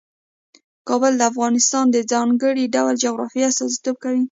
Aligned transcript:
کابل 0.87 1.13
د 1.17 1.21
افغانستان 1.31 1.85
د 1.91 1.97
ځانګړي 2.11 2.65
ډول 2.75 2.95
جغرافیه 3.05 3.45
استازیتوب 3.49 3.95
کوي. 4.03 4.19